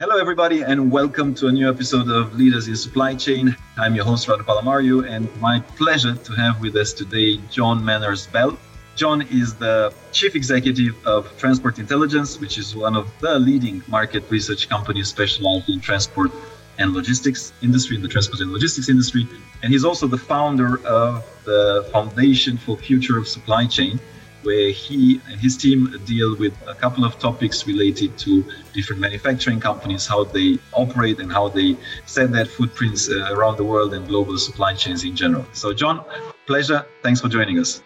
[0.00, 3.56] Hello, everybody, and welcome to a new episode of Leaders in Supply Chain.
[3.76, 8.26] I'm your host, Radu Palamariu, and my pleasure to have with us today John Manners
[8.26, 8.58] Bell.
[8.96, 14.24] John is the Chief Executive of Transport Intelligence, which is one of the leading market
[14.30, 16.32] research companies specialized in transport
[16.78, 19.28] and logistics industry, in the transport and logistics industry.
[19.62, 24.00] And he's also the founder of the Foundation for Future of Supply Chain,
[24.44, 29.60] where he and his team deal with a couple of topics related to different manufacturing
[29.60, 31.76] companies, how they operate and how they
[32.06, 35.44] set their footprints uh, around the world and global supply chains in general.
[35.52, 36.04] So, John,
[36.46, 36.86] pleasure.
[37.02, 37.82] Thanks for joining us.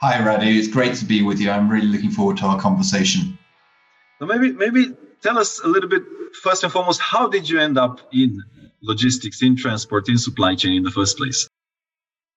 [0.00, 0.46] Hi, Radu.
[0.46, 1.50] It's great to be with you.
[1.50, 3.38] I'm really looking forward to our conversation.
[4.18, 6.02] So maybe maybe tell us a little bit
[6.42, 8.42] first and foremost, how did you end up in
[8.82, 11.48] logistics, in transport, in supply chain in the first place?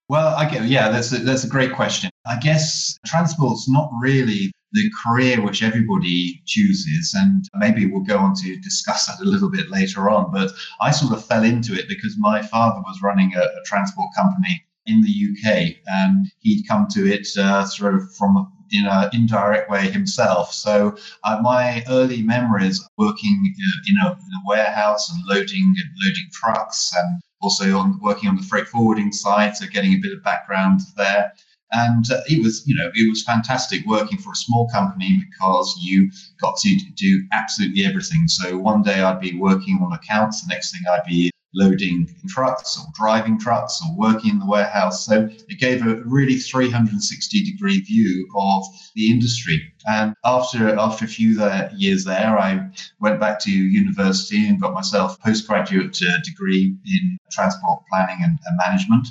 [0.10, 2.10] Well, I get, yeah, that's a, that's a great question.
[2.26, 8.34] I guess transport's not really the career which everybody chooses, and maybe we'll go on
[8.36, 10.32] to discuss that a little bit later on.
[10.32, 10.52] But
[10.82, 14.66] I sort of fell into it because my father was running a, a transport company
[14.88, 19.70] in the UK, and he'd come to it uh, sort of from in an indirect
[19.70, 20.54] way himself.
[20.54, 25.90] So uh, my early memories working uh, in a, in a warehouse and loading and
[26.04, 30.14] loading trucks and also on working on the freight forwarding side, so getting a bit
[30.14, 31.34] of background there.
[31.72, 35.78] And uh, it was, you know, it was fantastic working for a small company because
[35.80, 36.10] you
[36.42, 38.28] got to do absolutely everything.
[38.28, 42.78] So one day I'd be working on accounts, the next thing I'd be loading trucks
[42.78, 45.06] or driving trucks or working in the warehouse.
[45.06, 48.64] So it gave a really 360 degree view of
[48.96, 49.62] the industry.
[49.88, 54.74] And after after a few there, years there, I went back to university and got
[54.74, 59.08] myself postgraduate uh, degree in transport planning and, and management.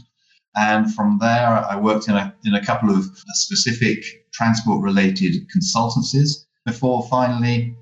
[0.57, 6.47] And from there, I worked in a, in a couple of specific transport related consultancies
[6.65, 7.77] before finally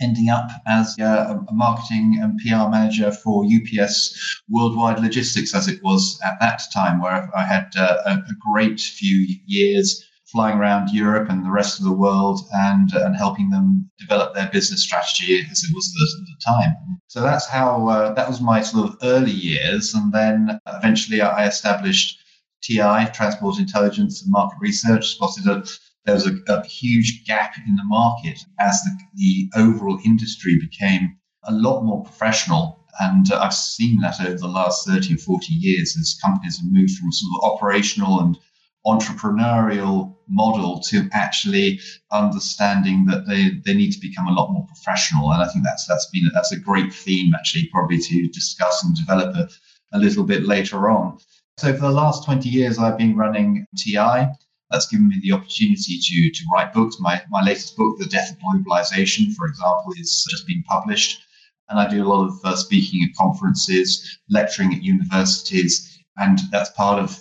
[0.00, 5.82] ending up as uh, a marketing and PR manager for UPS Worldwide Logistics, as it
[5.82, 10.90] was at that time, where I had uh, a, a, great few years flying around
[10.90, 15.40] Europe and the rest of the world and, and helping them develop their business strategy
[15.50, 15.86] as it was
[16.18, 16.74] at the time.
[17.06, 19.94] So that's how uh, that was my sort of early years.
[19.94, 22.18] And then eventually I established
[22.62, 25.62] TI, Transport Intelligence and Market Research, spotted a
[26.06, 31.16] there was a, a huge gap in the market as the, the overall industry became
[31.44, 32.84] a lot more professional.
[33.00, 36.70] And uh, I've seen that over the last 30 or 40 years as companies have
[36.70, 38.38] moved from sort of operational and
[38.86, 41.80] entrepreneurial model to actually
[42.12, 45.32] understanding that they, they need to become a lot more professional.
[45.32, 48.94] And I think that's that's been that's a great theme actually probably to discuss and
[48.94, 49.48] develop a,
[49.92, 51.18] a little bit later on.
[51.58, 54.28] So for the last 20 years, I've been running TI.
[54.70, 56.96] That's given me the opportunity to, to write books.
[56.98, 61.22] My, my latest book, The Death of Globalization, for example, is just been published.
[61.68, 65.98] And I do a lot of uh, speaking at conferences, lecturing at universities.
[66.16, 67.18] And that's part of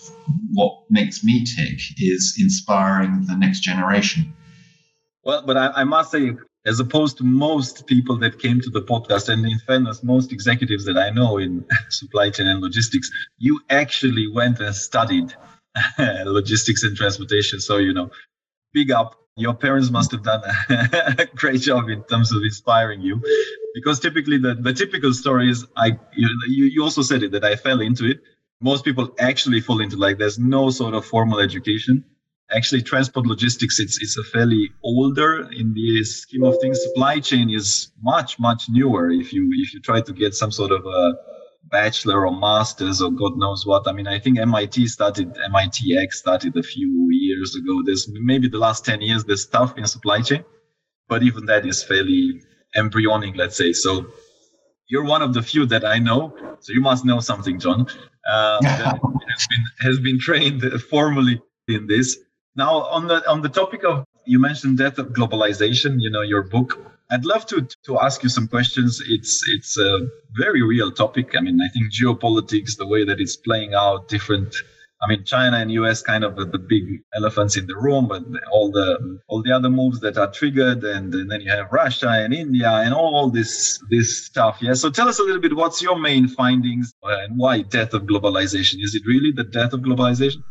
[0.54, 4.34] what makes me tick is inspiring the next generation.
[5.24, 6.36] Well, but I, I must say,
[6.66, 10.86] as opposed to most people that came to the podcast, and in fairness, most executives
[10.86, 15.36] that I know in supply chain and logistics, you actually went and studied
[16.26, 17.60] logistics and transportation.
[17.60, 18.10] So, you know,
[18.74, 19.16] big up.
[19.38, 23.22] Your parents must have done a great job in terms of inspiring you.
[23.74, 27.58] Because typically, the, the typical story is I, you, you also said it that I
[27.58, 28.22] fell into it.
[28.62, 32.06] Most people actually fall into like there's no sort of formal education.
[32.52, 36.82] Actually, transport logistics it's it's a fairly older in the scheme of things.
[36.82, 39.12] Supply chain is much much newer.
[39.12, 41.14] If you if you try to get some sort of a
[41.76, 43.84] bachelor or masters or God knows what.
[43.90, 47.74] I mean, I think MIT started, MITx started a few years ago.
[47.86, 50.44] There's maybe the last 10 years, there's stuff in supply chain,
[51.10, 52.42] but even that is fairly
[52.82, 53.74] embryonic, let's say.
[53.74, 53.90] So
[54.90, 56.22] you're one of the few that I know.
[56.62, 57.88] So you must know something, John,
[58.34, 59.00] uh, that
[59.34, 62.18] has been, has been trained formally in this.
[62.56, 66.44] Now, on the on the topic of you mentioned death of globalization, you know, your
[66.56, 66.70] book
[67.12, 69.02] I'd love to to ask you some questions.
[69.08, 71.36] It's it's a very real topic.
[71.38, 74.56] I mean, I think geopolitics, the way that it's playing out, different.
[75.04, 76.84] I mean, China and US kind of the, big
[77.16, 81.14] elephants in the room, but all the all the other moves that are triggered, and,
[81.14, 84.58] and then you have Russia and India and all this this stuff.
[84.62, 84.74] Yeah.
[84.74, 85.56] So tell us a little bit.
[85.56, 88.78] What's your main findings uh, and why death of globalization?
[88.82, 90.42] Is it really the death of globalization?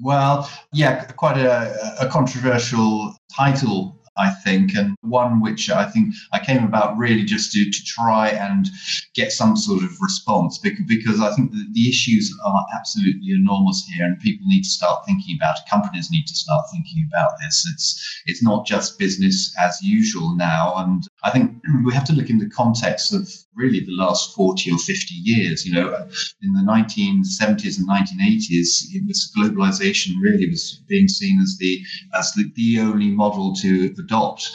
[0.00, 6.44] Well, yeah, quite a, a controversial title I think, and one which I think I
[6.44, 8.68] came about really just to, to try and
[9.14, 14.04] get some sort of response because, because I think the, issues are absolutely enormous here
[14.04, 15.70] and people need to start thinking about it.
[15.70, 17.64] Companies need to start thinking about this.
[17.72, 20.74] It's, it's not just business as usual now.
[20.76, 24.72] And I think we have to look in the context of really the last 40
[24.72, 25.66] or 50 years.
[25.66, 26.08] You know, uh,
[26.42, 31.80] in the 1970s and 1980s, it was globalization really was being seen as the
[32.14, 34.50] as the, the only model to adopt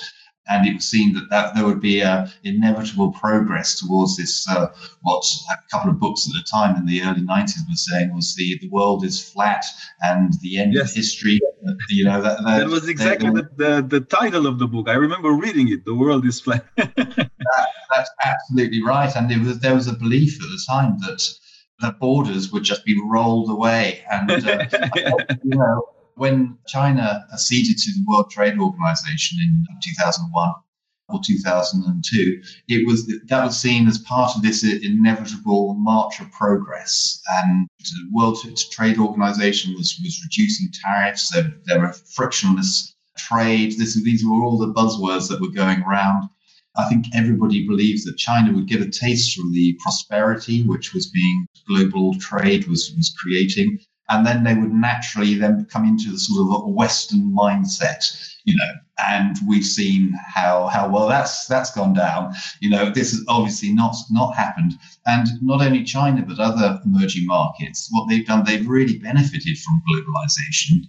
[0.50, 4.48] and it was seen that, that there would be a inevitable progress towards this.
[4.50, 4.68] Uh,
[5.02, 8.36] what a couple of books at the time in the early 90s were saying was
[8.36, 9.66] the the world is flat
[10.02, 10.90] and the end yes.
[10.90, 11.40] of history.
[11.90, 14.90] You know that that, that was exactly the, the, the title of the book.
[14.90, 15.86] I remember reading it.
[15.86, 16.66] The world is flat.
[16.76, 17.30] that,
[17.94, 21.24] that's absolutely right, and was, there was a belief at the time that
[21.80, 24.66] the borders would just be rolled away, and uh,
[25.44, 30.54] you know when China acceded to the World Trade Organization in 2001
[31.10, 37.22] or 2002, it was that was seen as part of this inevitable march of progress.
[37.44, 38.38] And the World
[38.72, 41.30] Trade Organization was was reducing tariffs.
[41.30, 43.78] There, there were frictionless trade.
[43.78, 46.30] This, these were all the buzzwords that were going around.
[46.76, 51.08] I think everybody believes that China would get a taste from the prosperity which was
[51.08, 53.80] being global trade was was creating
[54.10, 58.04] and then they would naturally then come into the sort of Western mindset,
[58.46, 58.74] you know.
[59.10, 62.34] And we've seen how how well that's that's gone down.
[62.62, 64.74] You know, this has obviously not not happened.
[65.06, 69.82] And not only China but other emerging markets, what they've done, they've really benefited from
[69.90, 70.88] globalization,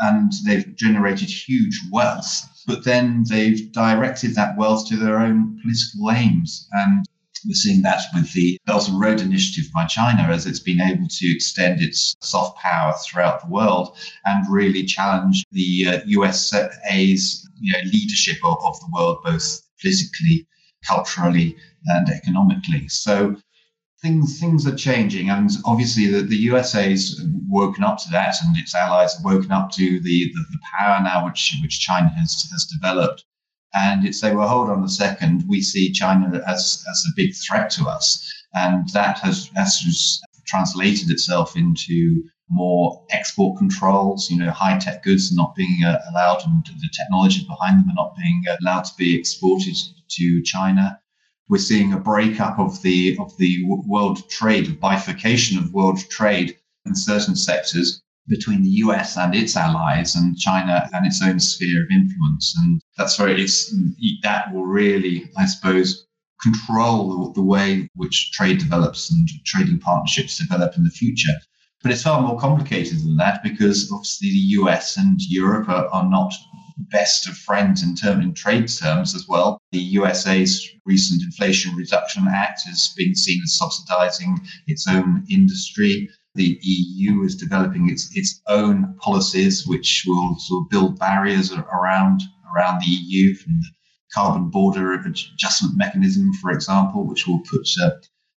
[0.00, 2.48] and they've generated huge wealth.
[2.66, 7.04] But then they've directed that wealth to their own political aims and
[7.46, 11.06] we're seeing that with the Belt and Road Initiative by China as it's been able
[11.08, 17.72] to extend its soft power throughout the world and really challenge the uh, USA's you
[17.72, 20.46] know, leadership of, of the world, both politically,
[20.86, 21.56] culturally,
[21.86, 22.88] and economically.
[22.88, 23.36] So
[24.00, 28.74] things things are changing, and obviously the, the USA's woken up to that, and its
[28.74, 32.66] allies have woken up to the, the, the power now which which China has has
[32.66, 33.24] developed
[33.74, 37.34] and it say, well, hold on a second, we see China as, as a big
[37.34, 38.32] threat to us.
[38.54, 45.34] And that has, has translated itself into more export controls, you know, high tech goods
[45.34, 48.94] not being uh, allowed and the technology behind them are not being uh, allowed to
[48.96, 49.76] be exported
[50.10, 51.00] to China.
[51.48, 56.56] We're seeing a breakup of the of the world trade, a bifurcation of world trade
[56.86, 61.82] in certain sectors between the US and its allies and China and its own sphere
[61.84, 62.54] of influence.
[62.58, 63.90] And that's very, it's, mm,
[64.22, 66.06] that will really, I suppose,
[66.42, 71.32] control the, the way which trade develops and trading partnerships develop in the future.
[71.82, 76.08] But it's far more complicated than that because obviously the US and Europe are, are
[76.08, 76.32] not
[76.90, 79.60] best of friends in term in trade terms as well.
[79.72, 86.58] The USA's recent Inflation Reduction Act has been seen as subsidizing its own industry the
[86.62, 92.22] EU is developing its its own policies, which will sort of build barriers around
[92.54, 93.70] around the EU from the
[94.12, 97.90] carbon border adjustment mechanism, for example, which will put uh,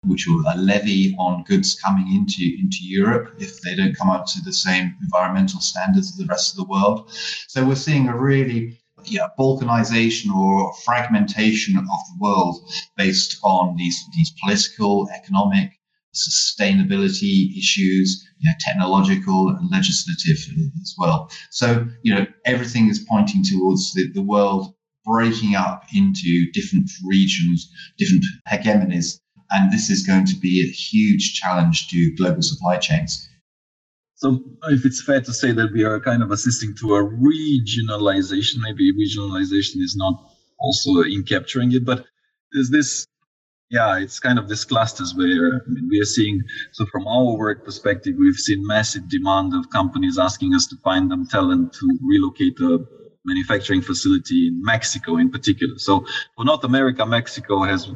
[0.06, 4.26] which will a levy on goods coming into into Europe if they don't come up
[4.26, 7.10] to the same environmental standards as the rest of the world.
[7.48, 14.02] So we're seeing a really yeah, balkanization or fragmentation of the world based on these
[14.14, 15.72] these political, economic,
[16.14, 20.36] sustainability issues, you know, technological and legislative
[20.82, 21.30] as well.
[21.50, 24.74] So, you know, everything is pointing towards the, the world
[25.04, 29.20] breaking up into different regions, different hegemonies.
[29.50, 33.28] And this is going to be a huge challenge to global supply chains.
[34.16, 38.56] So, if it's fair to say that we are kind of assisting to a regionalization,
[38.58, 42.06] maybe regionalization is not also in capturing it, but
[42.52, 43.06] is this
[43.70, 46.42] yeah, it's kind of this clusters where I mean, we are seeing.
[46.72, 51.10] So from our work perspective, we've seen massive demand of companies asking us to find
[51.10, 52.84] them talent to relocate a
[53.24, 55.74] manufacturing facility in Mexico, in particular.
[55.78, 56.04] So
[56.36, 57.90] for North America, Mexico has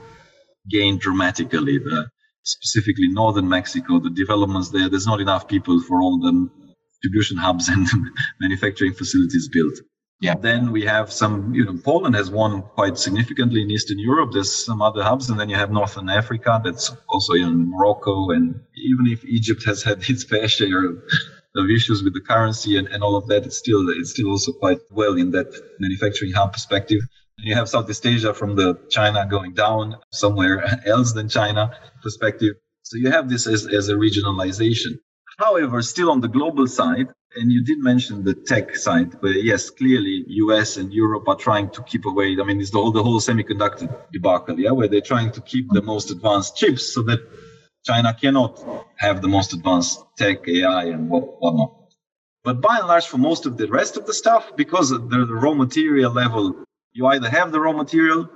[0.70, 1.78] gained dramatically.
[1.78, 2.08] The,
[2.48, 6.48] specifically northern Mexico, the developments there, there's not enough people for all the
[6.92, 7.86] distribution hubs and
[8.40, 9.74] manufacturing facilities built.
[10.20, 10.34] Yeah.
[10.34, 14.30] Then we have some, you know, Poland has won quite significantly in Eastern Europe.
[14.32, 16.60] There's some other hubs, and then you have Northern Africa.
[16.64, 20.98] That's also in Morocco, and even if Egypt has had its fair share of,
[21.54, 24.52] of issues with the currency and, and all of that, it's still it's still also
[24.52, 27.00] quite well in that manufacturing hub perspective.
[27.38, 31.70] And you have Southeast Asia from the China going down somewhere else than China
[32.02, 32.54] perspective.
[32.82, 34.98] So you have this as, as a regionalization.
[35.38, 39.70] However, still on the global side, and you did mention the tech side, but yes,
[39.70, 42.36] clearly US and Europe are trying to keep away.
[42.40, 45.70] I mean, it's the whole, the whole semiconductor debacle, yeah, where they're trying to keep
[45.70, 47.20] the most advanced chips so that
[47.84, 48.60] China cannot
[48.96, 51.72] have the most advanced tech, AI, and what, whatnot.
[52.42, 55.34] But by and large, for most of the rest of the stuff, because the, the
[55.34, 58.28] raw material level you either have the raw material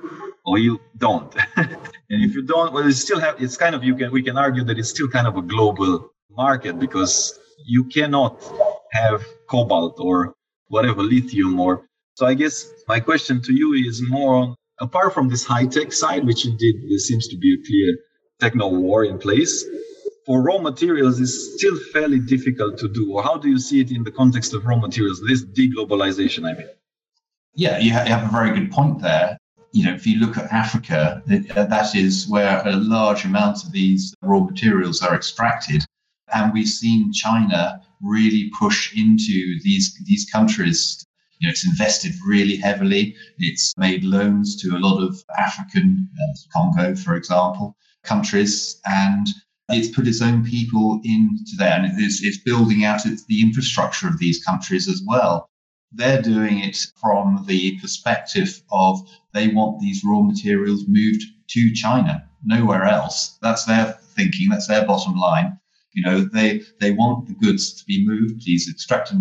[0.45, 1.35] or you don't.
[1.57, 1.79] and
[2.11, 3.43] if you don't, well, it's still have.
[3.43, 6.12] It's kind of you can we can argue that it's still kind of a global
[6.37, 8.43] market because you cannot
[8.93, 10.35] have cobalt or
[10.69, 11.87] whatever lithium or.
[12.15, 15.93] So I guess my question to you is more on apart from this high tech
[15.93, 17.99] side, which indeed there seems to be a clear
[18.41, 19.65] techno war in place.
[20.27, 23.13] For raw materials, is still fairly difficult to do.
[23.13, 25.21] Or how do you see it in the context of raw materials?
[25.27, 26.69] This deglobalization, I mean.
[27.55, 29.37] Yeah, you have a very good point there
[29.73, 34.15] you know, if you look at Africa, that is where a large amount of these
[34.23, 35.83] raw materials are extracted.
[36.33, 41.05] And we've seen China really push into these, these countries.
[41.39, 43.17] You know, it's invested really heavily.
[43.39, 48.81] It's made loans to a lot of African, uh, Congo, for example, countries.
[48.87, 49.27] And
[49.69, 54.19] it's put its own people into there and it's, it's building out the infrastructure of
[54.19, 55.49] these countries as well.
[55.93, 59.01] They're doing it from the perspective of
[59.33, 63.39] they want these raw materials moved to China, nowhere else.
[63.43, 65.59] That's their thinking, that's their bottom line.
[65.95, 69.19] You know, they they want the goods to be moved, these extracted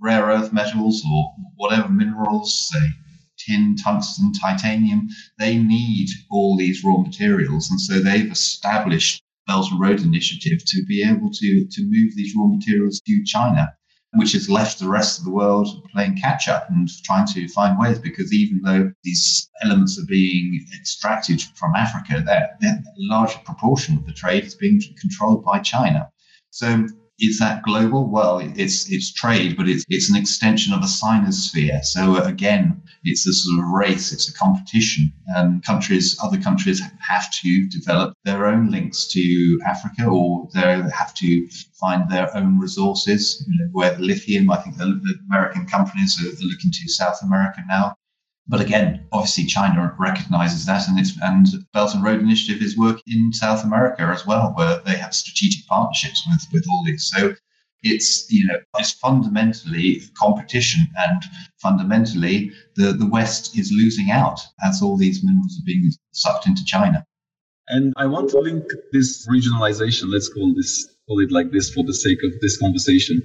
[0.00, 2.90] rare earth metals or whatever minerals, say
[3.38, 7.70] tin, tungsten, titanium, they need all these raw materials.
[7.70, 12.34] And so they've established Belt and Road Initiative to be able to, to move these
[12.36, 13.74] raw materials to China
[14.14, 17.78] which has left the rest of the world playing catch up and trying to find
[17.78, 23.96] ways because even though these elements are being extracted from Africa, they're a larger proportion
[23.96, 26.10] of the trade is being controlled by China.
[26.54, 26.86] So
[27.18, 28.08] is that global?
[28.08, 31.84] Well, it's it's trade, but it's it's an extension of a sinosphere.
[31.84, 37.28] So again, it's a sort of race, it's a competition, and countries, other countries have
[37.42, 40.60] to develop their own links to Africa, or they
[40.96, 41.48] have to
[41.80, 43.44] find their own resources.
[43.48, 47.62] You know, where the lithium, I think the, American companies are looking to South America
[47.66, 47.96] now.
[48.46, 53.02] But again, obviously China recognizes that, and it's and Belt and Road Initiative is working
[53.06, 57.10] in South America as well, where they have strategic partnerships with with all these.
[57.14, 57.34] So
[57.82, 61.22] it's you know it's fundamentally competition, and
[61.62, 66.64] fundamentally the the West is losing out as all these minerals are being sucked into
[66.66, 67.06] China.
[67.68, 70.12] And I want to link this regionalization.
[70.12, 73.22] Let's call this call it like this for the sake of this conversation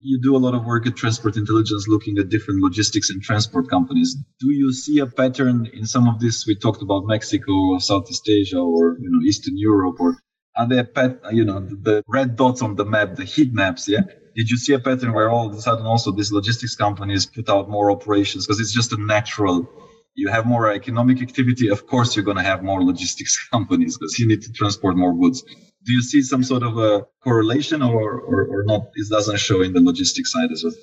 [0.00, 3.68] you do a lot of work at Transport Intelligence looking at different logistics and transport
[3.68, 4.16] companies.
[4.38, 6.46] Do you see a pattern in some of this?
[6.46, 10.16] We talked about Mexico or Southeast Asia or you know Eastern Europe or
[10.56, 14.00] are there pat you know the red dots on the map, the heat maps, yeah?
[14.34, 17.48] Did you see a pattern where all of a sudden also these logistics companies put
[17.50, 19.68] out more operations because it's just a natural
[20.16, 24.18] you have more economic activity, of course you're going to have more logistics companies because
[24.18, 25.44] you need to transport more goods
[25.84, 28.82] do you see some sort of a correlation or, or, or not?
[28.94, 30.74] It doesn't show in the logistics side as well.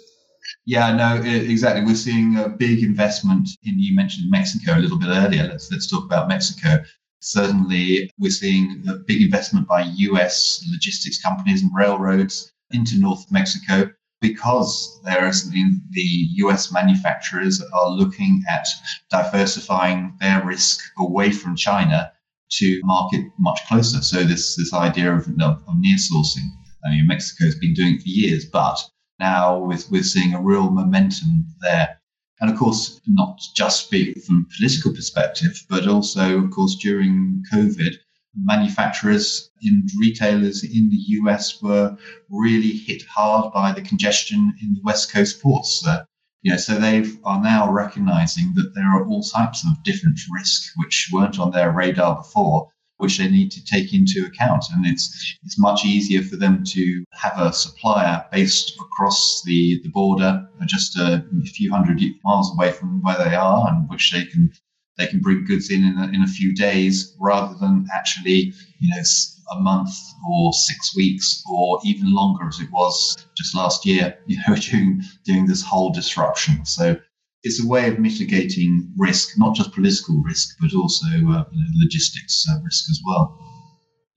[0.66, 1.86] Yeah, no, exactly.
[1.86, 3.80] We're seeing a big investment in.
[3.80, 5.44] You mentioned Mexico a little bit earlier.
[5.44, 6.84] Let's let's talk about Mexico.
[7.20, 10.64] Certainly, we're seeing a big investment by U.S.
[10.72, 13.90] logistics companies and railroads into North Mexico
[14.22, 16.72] because there is the U.S.
[16.72, 18.68] manufacturers are looking at
[19.12, 22.12] diversifying their risk away from China
[22.50, 24.02] to market much closer.
[24.02, 26.48] So this this idea of, of, of near sourcing.
[26.86, 28.80] I mean, Mexico's been doing it for years, but
[29.20, 32.00] now with, we're seeing a real momentum there.
[32.40, 37.44] And of course, not just speak from a political perspective, but also, of course, during
[37.52, 37.96] COVID,
[38.36, 41.98] manufacturers and retailers in the US were
[42.30, 45.84] really hit hard by the congestion in the West Coast ports.
[45.86, 46.04] Uh,
[46.48, 50.72] you know, so they are now recognizing that there are all types of different risks
[50.78, 54.64] which weren't on their radar before, which they need to take into account.
[54.72, 59.90] And it's it's much easier for them to have a supplier based across the, the
[59.90, 64.24] border, uh, just a few hundred miles away from where they are, and which they
[64.24, 64.50] can
[64.98, 68.88] they can bring goods in in a, in a few days rather than actually, you
[68.96, 69.04] know,
[69.52, 69.90] a month
[70.30, 75.02] or six weeks or even longer as it was just last year, you know, during,
[75.26, 76.66] during this whole disruption.
[76.66, 76.98] So
[77.44, 82.60] it's a way of mitigating risk, not just political risk, but also uh, logistics uh,
[82.64, 83.38] risk as well.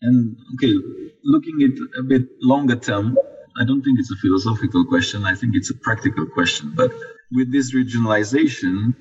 [0.03, 0.73] And okay,
[1.25, 3.19] looking at a bit longer term,
[3.61, 5.25] I don't think it's a philosophical question.
[5.25, 6.73] I think it's a practical question.
[6.75, 6.93] But
[7.33, 8.95] with this regionalization,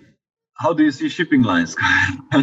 [0.56, 1.76] how do you see shipping lines?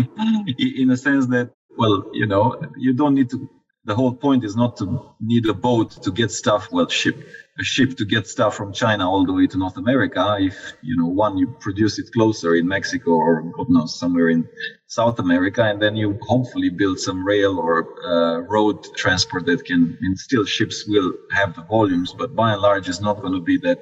[0.58, 3.48] in a sense that, well, you know, you don't need to
[3.86, 4.86] the whole point is not to
[5.20, 7.16] need a boat to get stuff well ship
[7.58, 10.36] a ship to get stuff from china all the way to north america.
[10.38, 14.48] If you know one you produce it closer in mexico or god knows somewhere in
[14.86, 17.76] south america and then you hopefully build some rail or
[18.12, 22.62] uh, road transport that can and still ships will have the volumes but by and
[22.62, 23.80] large it's not going to be that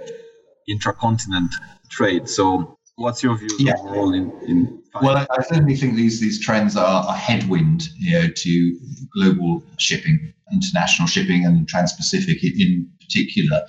[0.69, 1.51] intracontinent
[1.91, 2.29] trade.
[2.29, 3.75] So What's your view yeah.
[3.81, 8.13] overall in, in well, I, I, certainly think these these trends are a headwind, you
[8.13, 8.81] know, to
[9.13, 13.63] global shipping, international shipping, and trans-Pacific in particular.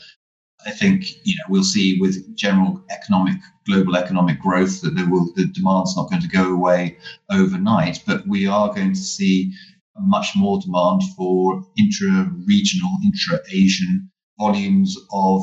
[0.68, 5.34] I think you know we'll see with general economic global economic growth that there will
[5.36, 6.98] the demand's not going to go away
[7.32, 9.52] overnight, but we are going to see
[9.98, 15.42] much more demand for intra-regional, intra-Asian volumes of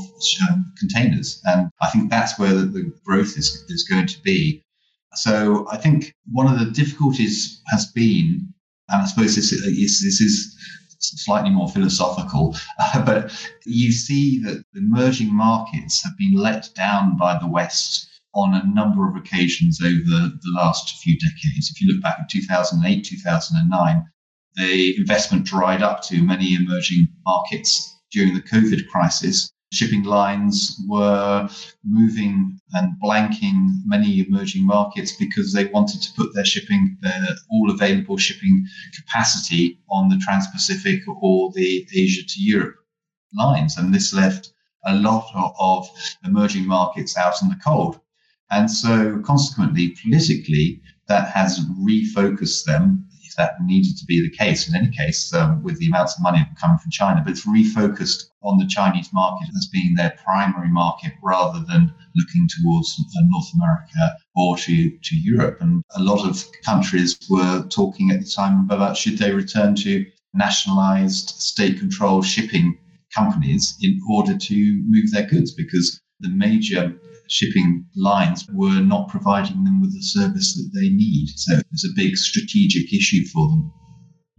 [0.48, 4.62] um, containers, and I think that's where the, the growth is is going to be.
[5.14, 8.52] So I think one of the difficulties has been,
[8.88, 10.56] and I suppose this is, this is
[10.98, 13.32] slightly more philosophical, uh, but
[13.66, 18.66] you see that the emerging markets have been let down by the West on a
[18.66, 21.70] number of occasions over the last few decades.
[21.70, 24.06] If you look back at 2008, 2009,
[24.54, 31.48] the investment dried up to many emerging markets during the COVID crisis shipping lines were
[31.82, 37.70] moving and blanking many emerging markets because they wanted to put their shipping, their all
[37.70, 42.76] available shipping capacity on the Trans Pacific or the Asia to Europe
[43.34, 43.78] lines.
[43.78, 44.52] And this left
[44.84, 45.26] a lot
[45.58, 45.88] of
[46.24, 47.98] emerging markets out in the cold.
[48.50, 54.74] And so, consequently, politically, that has refocused them that needed to be the case in
[54.74, 58.58] any case um, with the amounts of money coming from China, but it's refocused on
[58.58, 64.16] the Chinese market as being their primary market rather than looking towards uh, North America
[64.36, 65.58] or to, to Europe.
[65.60, 70.04] And a lot of countries were talking at the time about should they return to
[70.34, 72.78] nationalized state controlled shipping
[73.14, 76.94] companies in order to move their goods because the major
[77.32, 81.28] shipping lines were not providing them with the service that they need.
[81.36, 83.72] So it's a big strategic issue for them.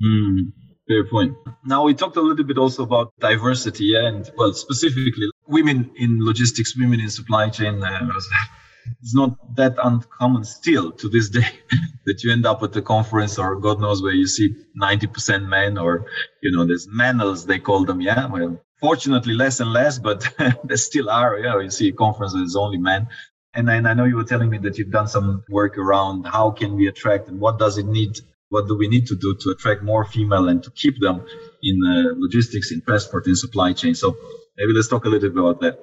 [0.04, 0.54] Mm,
[0.88, 1.34] fair point.
[1.66, 6.78] Now we talked a little bit also about diversity, and well, specifically women in logistics,
[6.78, 7.84] women in supply chain.
[7.84, 8.10] Uh,
[9.02, 11.48] it's not that uncommon still to this day
[12.06, 15.78] that you end up at a conference or God knows where you see 90% men
[15.78, 16.06] or,
[16.42, 18.02] you know, there's manels, they call them.
[18.02, 18.28] Yeah.
[18.28, 20.28] Well, fortunately less and less, but
[20.66, 21.40] there still are.
[21.40, 23.08] Yeah, you see conferences only men.
[23.54, 26.52] And then I know you were telling me that you've done some work around how
[26.52, 29.52] can we attract and what does it need, what do we need to do to
[29.52, 31.26] attract more female and to keep them
[31.62, 33.96] in uh, logistics, in transport, in supply chain.
[33.96, 34.18] So
[34.58, 35.80] maybe let's talk a little bit about that.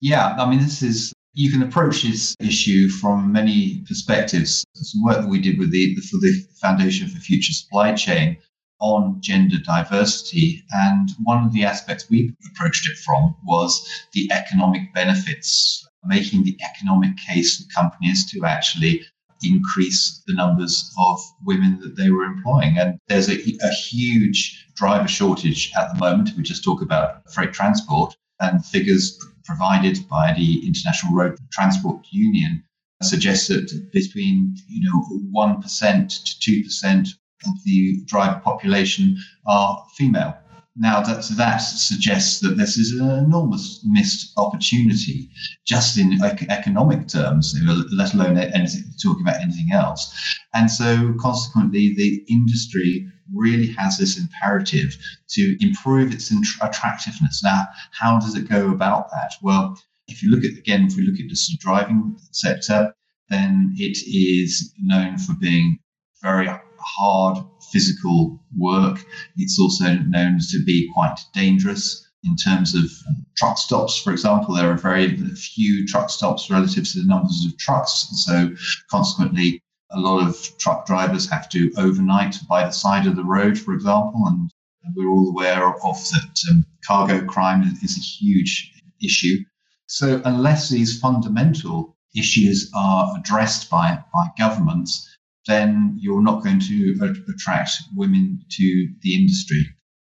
[0.00, 4.64] Yeah, I mean, this is you can approach this issue from many perspectives.
[4.74, 8.36] Some work that we did with the for the Foundation for Future Supply Chain
[8.80, 10.64] on gender diversity.
[10.72, 16.56] And one of the aspects we approached it from was the economic benefits, making the
[16.62, 19.02] economic case for companies to actually
[19.42, 22.76] increase the numbers of women that they were employing.
[22.78, 26.30] And there's a, a huge driver shortage at the moment.
[26.36, 32.64] We just talk about freight transport and figures provided by the International Road Transport Union
[33.02, 37.08] suggest that between you know one percent to two percent
[37.46, 40.36] of the driver population are female.
[40.80, 45.28] Now, that, that suggests that this is an enormous missed opportunity
[45.66, 47.52] just in economic terms,
[47.92, 50.14] let alone anything, talking about anything else.
[50.54, 54.96] And so, consequently, the industry really has this imperative
[55.30, 57.42] to improve its attractiveness.
[57.42, 59.32] Now, how does it go about that?
[59.42, 62.94] Well, if you look at, again, if we look at the driving sector,
[63.30, 65.80] then it is known for being
[66.22, 66.48] very
[66.96, 67.38] hard
[67.72, 69.04] physical work.
[69.36, 72.90] It's also known to be quite dangerous in terms of
[73.36, 74.54] truck stops, for example.
[74.54, 78.08] There are very few truck stops relative to the numbers of trucks.
[78.24, 78.50] So,
[78.90, 83.58] consequently, a lot of truck drivers have to overnight by the side of the road,
[83.58, 84.24] for example.
[84.26, 84.50] And
[84.94, 88.72] we're all aware of that um, cargo crime is a huge
[89.02, 89.38] issue.
[89.86, 95.08] So, unless these fundamental issues are addressed by, by governments,
[95.48, 99.66] then you're not going to attract women to the industry.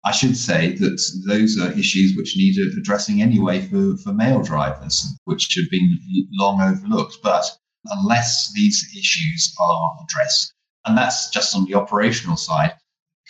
[0.05, 5.05] I should say that those are issues which need addressing anyway for, for male drivers,
[5.25, 5.99] which have been
[6.31, 7.17] long overlooked.
[7.21, 7.43] But
[7.87, 10.53] unless these issues are addressed,
[10.85, 12.73] and that's just on the operational side,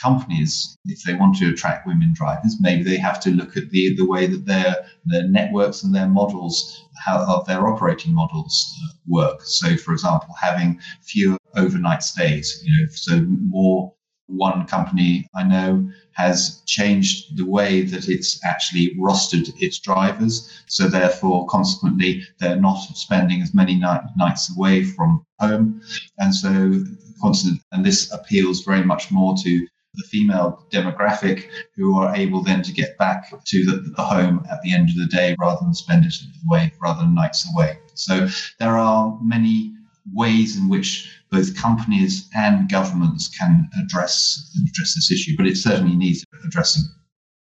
[0.02, 3.96] companies, if they want to attract women drivers, maybe they have to look at the,
[3.96, 8.94] the way that their, their networks and their models, how of their operating models uh,
[9.08, 9.42] work.
[9.44, 13.94] So, for example, having fewer overnight stays, you know, so more
[14.28, 20.64] one company I know has changed the way that it's actually rostered its drivers.
[20.68, 25.82] So therefore, consequently, they're not spending as many night, nights away from home.
[26.18, 26.84] And so,
[27.22, 32.62] constant, and this appeals very much more to the female demographic who are able then
[32.64, 35.74] to get back to the, the home at the end of the day rather than
[35.74, 36.14] spend it
[36.48, 37.78] away, rather than nights away.
[37.94, 38.28] So
[38.60, 39.74] there are many
[40.14, 45.96] ways in which both companies and governments can address address this issue, but it certainly
[45.96, 46.84] needs addressing.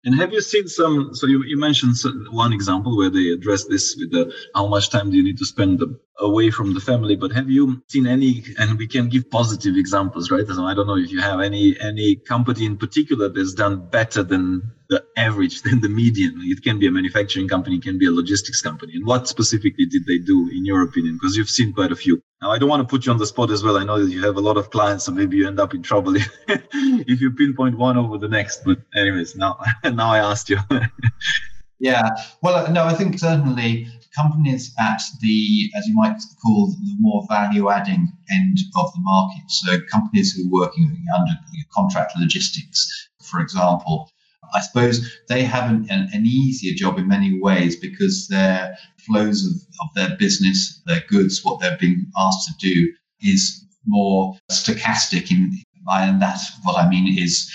[0.03, 1.13] And have you seen some?
[1.13, 1.95] So you, you mentioned
[2.31, 5.45] one example where they address this with the how much time do you need to
[5.45, 5.79] spend
[6.19, 7.15] away from the family.
[7.15, 8.43] But have you seen any?
[8.57, 10.47] And we can give positive examples, right?
[10.47, 14.23] So I don't know if you have any any company in particular that's done better
[14.23, 16.39] than the average, than the median.
[16.41, 18.93] It can be a manufacturing company, it can be a logistics company.
[18.95, 21.19] And what specifically did they do, in your opinion?
[21.21, 22.23] Because you've seen quite a few.
[22.41, 23.77] Now, I don't want to put you on the spot as well.
[23.77, 25.83] I know that you have a lot of clients, so maybe you end up in
[25.83, 28.63] trouble if, if you pinpoint one over the next.
[28.65, 30.57] But anyways, now now I asked you.
[31.79, 32.09] yeah,
[32.41, 37.25] well, uh, no, I think certainly companies at the, as you might call, the more
[37.29, 39.43] value-adding end of the market.
[39.47, 41.33] So companies who are working under
[41.73, 44.09] contract logistics, for example,
[44.53, 49.45] I suppose they have an, an, an, easier job in many ways because their flows
[49.45, 55.31] of, of their business, their goods, what they're being asked to do is more stochastic
[55.31, 55.51] in
[55.87, 57.51] and that's what I mean is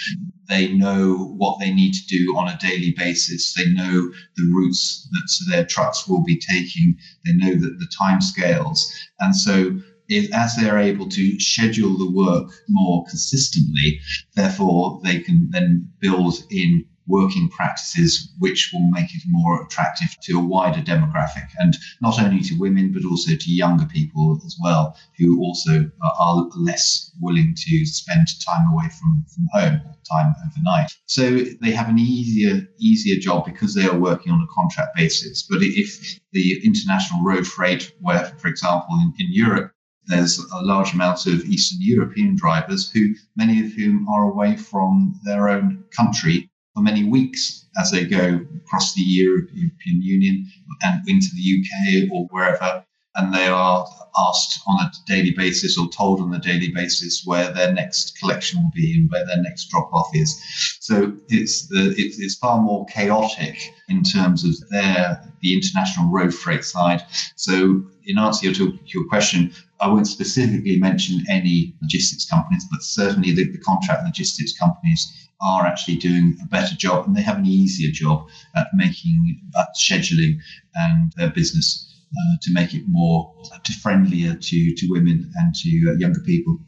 [0.48, 3.54] they know what they need to do on a daily basis.
[3.54, 6.96] They know the routes that their trucks will be taking.
[7.24, 8.92] They know that the time scales.
[9.20, 9.78] And so
[10.08, 14.00] if, as they're able to schedule the work more consistently,
[14.34, 20.38] therefore they can then build in working practices which will make it more attractive to
[20.38, 24.96] a wider demographic and not only to women but also to younger people as well
[25.16, 25.90] who also
[26.20, 30.90] are less willing to spend time away from, from home time overnight.
[31.06, 35.46] So they have an easier easier job because they are working on a contract basis.
[35.48, 39.72] But if the international road freight where for example in, in europe
[40.06, 45.18] there's a large amount of Eastern European drivers who, many of whom are away from
[45.24, 50.46] their own country for many weeks as they go across the European Union
[50.82, 52.84] and into the UK or wherever.
[53.16, 53.86] And they are
[54.18, 58.62] asked on a daily basis or told on a daily basis where their next collection
[58.62, 60.40] will be and where their next drop off is.
[60.80, 66.34] So it's the it's, it's far more chaotic in terms of their the international road
[66.34, 67.02] freight side.
[67.36, 73.32] So in answer to your question, I won't specifically mention any logistics companies, but certainly
[73.32, 77.46] the, the contract logistics companies are actually doing a better job and they have an
[77.46, 80.38] easier job at making at scheduling
[80.74, 85.90] and their business uh, to make it more to friendlier to, to women and to
[85.90, 86.58] uh, younger people.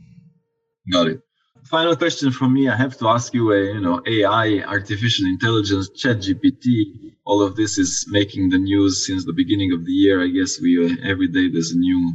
[0.93, 1.21] Got it.
[1.65, 2.69] Final question from me.
[2.69, 7.57] I have to ask you, uh, you know, AI, artificial intelligence, chat GPT, all of
[7.57, 10.23] this is making the news since the beginning of the year.
[10.23, 12.15] I guess we, uh, every day there's a new,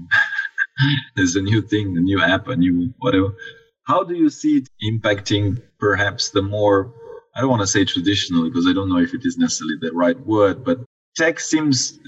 [1.16, 3.36] there's a new thing, a new app, a new whatever.
[3.84, 6.94] How do you see it impacting perhaps the more,
[7.36, 9.92] I don't want to say traditional because I don't know if it is necessarily the
[9.94, 10.80] right word, but
[11.16, 12.00] tech seems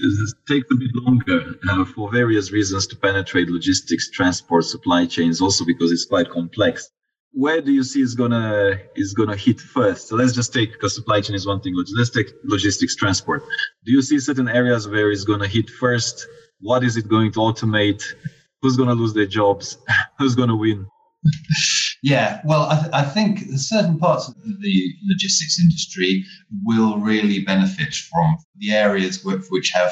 [0.48, 5.64] takes a bit longer uh, for various reasons to penetrate logistics, transport, supply chains, also
[5.64, 6.90] because it's quite complex.
[7.32, 10.08] Where do you see is gonna is gonna hit first?
[10.08, 11.74] So let's just take because supply chain is one thing.
[11.96, 13.42] Let's take logistics, transport.
[13.84, 16.26] Do you see certain areas where it's gonna hit first?
[16.60, 18.02] What is it going to automate?
[18.62, 19.76] Who's gonna lose their jobs?
[20.18, 20.86] Who's gonna win?
[22.06, 26.24] Yeah, well, I, th- I, think certain parts of the logistics industry
[26.62, 29.90] will really benefit from the areas which have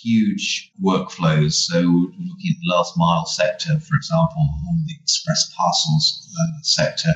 [0.00, 1.54] huge workflows.
[1.54, 7.12] So, looking at the last mile sector, for example, or the express parcels uh, sector,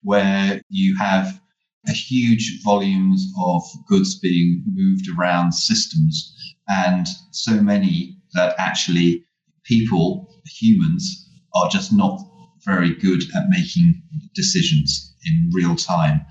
[0.00, 1.38] where you have
[1.86, 6.34] huge volumes of goods being moved around systems,
[6.66, 9.26] and so many that actually
[9.64, 12.31] people, humans, are just not
[12.64, 14.02] very good at making
[14.34, 16.24] decisions in real time.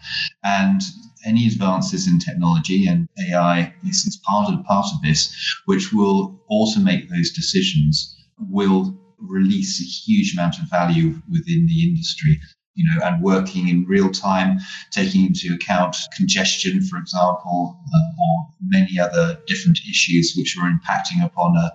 [0.43, 0.81] And
[1.25, 5.33] any advances in technology and AI is, is part of part of this,
[5.65, 8.15] which will automate those decisions,
[8.49, 12.39] will release a huge amount of value within the industry.
[12.73, 14.57] You know, and working in real time,
[14.91, 21.23] taking into account congestion, for example, uh, or many other different issues which are impacting
[21.23, 21.73] upon a,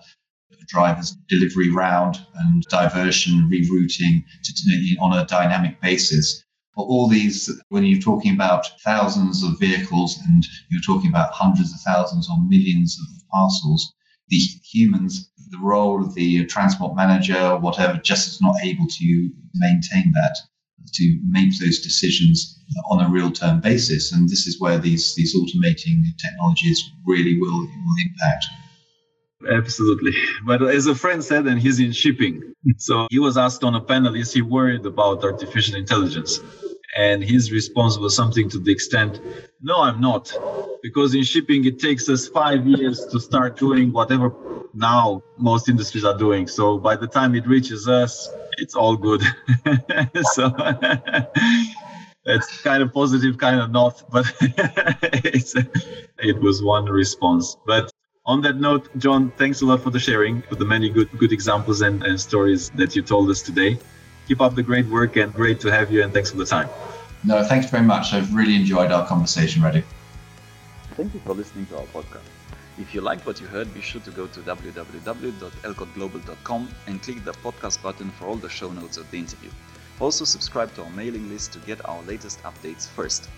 [0.66, 6.44] drivers delivery round and diversion rerouting to, on a dynamic basis.
[6.76, 11.72] But all these, when you're talking about thousands of vehicles and you're talking about hundreds
[11.72, 13.94] of thousands or millions of parcels,
[14.28, 19.30] the humans, the role of the transport manager, or whatever, just is not able to
[19.54, 20.36] maintain that,
[20.92, 24.12] to make those decisions on a real term basis.
[24.12, 28.44] And this is where these, these automating technologies really will, will impact.
[29.50, 30.12] Absolutely.
[30.46, 32.54] But as a friend said, and he's in shipping.
[32.78, 36.40] So he was asked on a panel, is he worried about artificial intelligence?
[36.96, 39.20] And his response was something to the extent,
[39.60, 40.32] No, I'm not.
[40.82, 44.32] Because in shipping, it takes us five years to start doing whatever
[44.72, 46.46] now most industries are doing.
[46.46, 49.22] So by the time it reaches us, it's all good.
[50.32, 50.50] so
[52.24, 55.54] it's kind of positive, kind of not, but it's,
[56.18, 57.56] it was one response.
[57.66, 57.90] But
[58.26, 61.32] on that note, John, thanks a lot for the sharing, for the many good good
[61.32, 63.78] examples and, and stories that you told us today.
[64.26, 66.68] Keep up the great work and great to have you and thanks for the time.
[67.24, 68.12] No, thanks very much.
[68.12, 69.82] I've really enjoyed our conversation, Radu.
[70.96, 72.28] Thank you for listening to our podcast.
[72.78, 77.32] If you liked what you heard, be sure to go to www.alcottglobal.com and click the
[77.32, 79.50] podcast button for all the show notes of the interview.
[79.98, 83.30] Also, subscribe to our mailing list to get our latest updates first.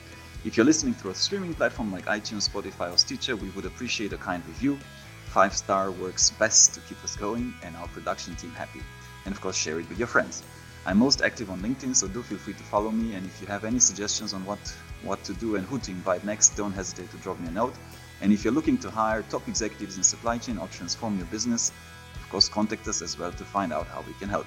[0.44, 4.12] If you're listening through a streaming platform like iTunes, Spotify, or Stitcher, we would appreciate
[4.12, 4.78] a kind review.
[5.26, 8.80] Five star works best to keep us going and our production team happy.
[9.24, 10.44] And of course, share it with your friends.
[10.86, 13.14] I'm most active on LinkedIn, so do feel free to follow me.
[13.14, 14.60] And if you have any suggestions on what,
[15.02, 17.74] what to do and who to invite next, don't hesitate to drop me a note.
[18.20, 21.72] And if you're looking to hire top executives in supply chain or transform your business,
[22.14, 24.46] of course, contact us as well to find out how we can help.